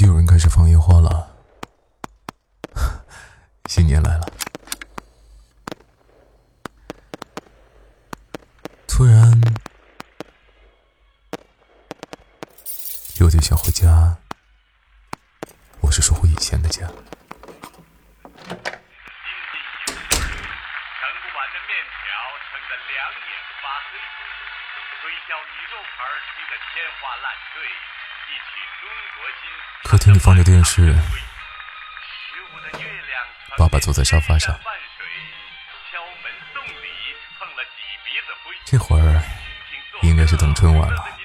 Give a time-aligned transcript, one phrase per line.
[0.00, 1.36] 经有人开始放烟花了，
[3.68, 4.26] 新年来了。
[8.88, 9.30] 突然
[13.20, 14.16] 有点想回家，
[15.82, 16.80] 我是说回以前的家。
[16.80, 16.96] 面
[22.00, 22.08] 条
[22.48, 24.00] 盛得两眼发黑，
[25.02, 27.60] 推销牛肉盘吹得天花乱坠，
[29.84, 30.94] 客厅里放着电视，
[33.58, 34.58] 爸爸坐在沙发上。
[38.64, 39.20] 这会儿
[40.02, 41.16] 应该是等春晚了。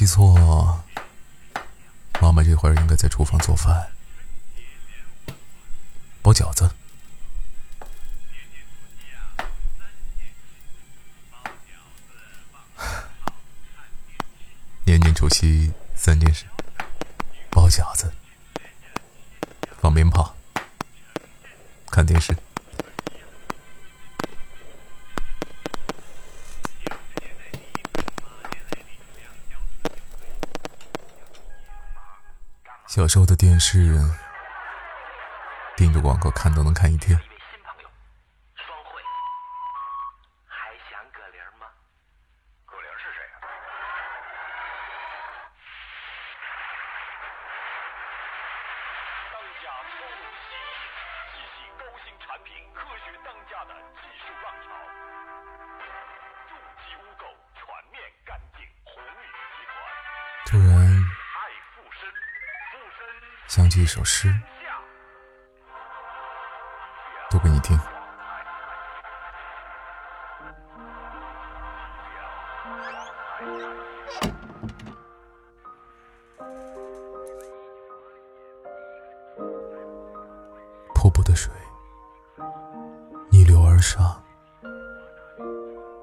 [0.00, 0.82] 记错，
[2.22, 3.92] 妈妈这会儿应该在厨房做饭，
[6.22, 6.70] 包饺子。
[14.86, 16.46] 年年除夕三件事：
[17.50, 18.10] 包饺子、
[19.82, 20.34] 放鞭炮、
[21.90, 22.34] 看电视。
[32.90, 34.00] 小时候的电视，
[35.76, 37.16] 盯着广告看都能看一天。
[63.50, 64.32] 想起一首诗，
[67.28, 67.76] 读给你听。
[80.94, 81.52] 瀑布的水
[83.32, 84.22] 逆流而上，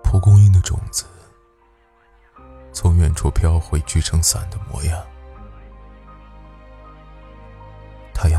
[0.04, 1.06] 蒲公英的种子
[2.74, 5.02] 从远处飘回，聚成伞的模样。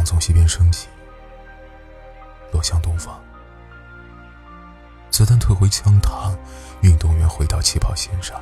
[0.09, 0.89] 从西边升起，
[2.51, 3.23] 落向东方。
[5.11, 6.35] 子弹退回枪膛，
[6.81, 8.41] 运动员回到起跑线上。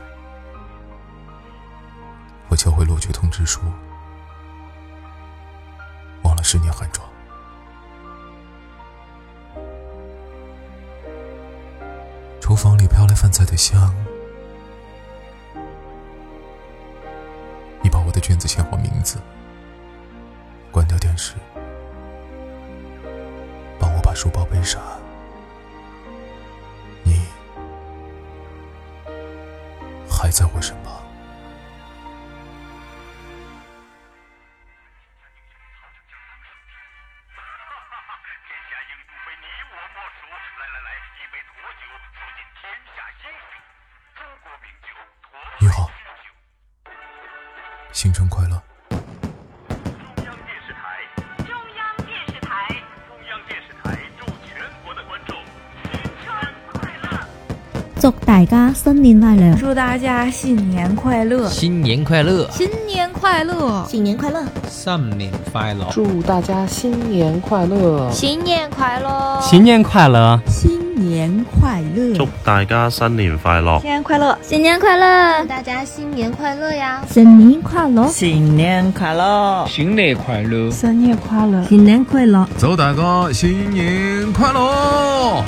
[2.46, 3.62] 我交回录取通知书，
[6.22, 7.04] 忘了十年寒窗。
[12.40, 13.92] 厨房里飘来饭菜的香，
[17.82, 19.18] 你把我的卷子签好名字，
[21.16, 21.34] 关掉电视，
[23.80, 24.82] 帮我把书包背上。
[27.04, 27.26] 你
[30.08, 31.02] 还在我身旁。
[45.58, 45.90] 你好，
[47.92, 48.62] 新春快乐！
[58.06, 59.56] 祝大家新年快乐！
[59.58, 61.48] 祝大家新年快乐！
[61.48, 62.48] 新年快乐！
[62.52, 63.84] 新年快乐！
[63.88, 64.44] 新年快乐！
[64.68, 65.86] 新年快乐！
[65.90, 68.08] 祝大家新年快乐！
[68.12, 69.40] 新年快乐！
[69.42, 70.40] 新年快乐！
[70.46, 72.14] 新年快乐！
[72.14, 73.80] 祝大家新年快乐！
[73.80, 74.38] 新年快乐！
[74.40, 75.44] 新年快乐！
[75.46, 77.02] 大家新年快乐呀！
[77.10, 78.06] 新年快乐！
[78.06, 79.66] 新年快乐！
[79.66, 80.70] 新年快乐！
[80.70, 81.64] 新年快乐！
[81.64, 82.46] 新年快乐！
[82.56, 85.42] 祝大家新年快乐！